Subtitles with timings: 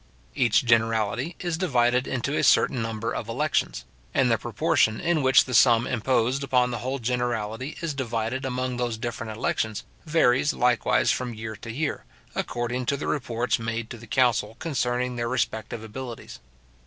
[0.33, 3.85] Each generality is divided into a certain number of elections;
[4.15, 8.77] and the proportion in which the sum imposed upon the whole generality is divided among
[8.77, 13.97] those different elections, varies likewise from year to year, according to the reports made to
[13.99, 16.39] the council concerning their respective abilities.